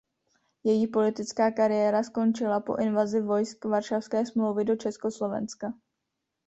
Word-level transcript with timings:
Její 0.63 0.87
politická 0.87 1.51
kariéra 1.51 2.03
skončila 2.03 2.59
po 2.59 2.75
invazi 2.75 3.21
vojsk 3.21 3.65
Varšavské 3.65 4.25
smlouvy 4.25 4.63
do 4.65 4.75
Československa. 4.75 5.73